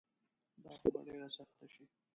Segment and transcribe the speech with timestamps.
[0.63, 1.83] دا خو به ډیره سخته شي